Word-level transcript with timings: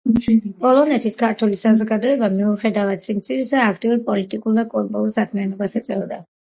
პოლონეთის 0.61 1.17
ქართული 1.23 1.59
საზოგადოება, 1.65 2.31
მიუხედავად 2.39 3.05
სიმცირისა 3.09 3.63
აქტიურ 3.69 4.05
პოლიტიკურ 4.11 4.61
და 4.61 4.69
კულტურულ 4.77 5.19
საქმიანობას 5.23 5.83
ეწეოდა. 5.85 6.25